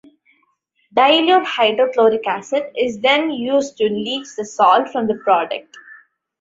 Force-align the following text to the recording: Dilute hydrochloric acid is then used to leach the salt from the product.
Dilute 0.95 1.45
hydrochloric 1.45 2.25
acid 2.25 2.63
is 2.75 3.01
then 3.01 3.29
used 3.29 3.77
to 3.77 3.83
leach 3.87 4.35
the 4.35 4.43
salt 4.45 4.89
from 4.89 5.05
the 5.05 5.13
product. 5.13 5.77